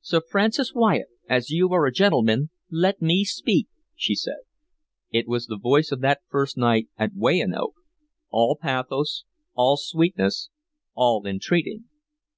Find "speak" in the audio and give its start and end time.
3.22-3.68